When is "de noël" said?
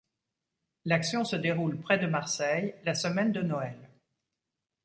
3.31-3.77